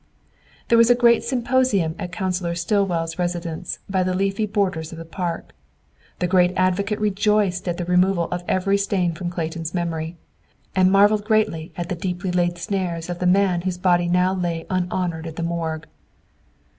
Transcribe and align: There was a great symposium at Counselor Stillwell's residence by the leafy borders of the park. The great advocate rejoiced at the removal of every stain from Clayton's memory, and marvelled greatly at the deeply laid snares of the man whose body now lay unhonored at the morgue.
There 0.69 0.79
was 0.79 0.89
a 0.89 0.95
great 0.95 1.23
symposium 1.23 1.93
at 1.99 2.11
Counselor 2.11 2.55
Stillwell's 2.55 3.19
residence 3.19 3.77
by 3.87 4.01
the 4.01 4.15
leafy 4.15 4.47
borders 4.47 4.91
of 4.91 4.97
the 4.97 5.05
park. 5.05 5.53
The 6.17 6.25
great 6.25 6.53
advocate 6.57 6.99
rejoiced 6.99 7.67
at 7.67 7.77
the 7.77 7.85
removal 7.85 8.23
of 8.31 8.43
every 8.47 8.79
stain 8.79 9.13
from 9.13 9.29
Clayton's 9.29 9.75
memory, 9.75 10.17
and 10.75 10.91
marvelled 10.91 11.23
greatly 11.23 11.71
at 11.77 11.89
the 11.89 11.95
deeply 11.95 12.31
laid 12.31 12.57
snares 12.57 13.11
of 13.11 13.19
the 13.19 13.27
man 13.27 13.61
whose 13.61 13.77
body 13.77 14.07
now 14.07 14.33
lay 14.33 14.65
unhonored 14.71 15.27
at 15.27 15.35
the 15.35 15.43
morgue. 15.43 15.85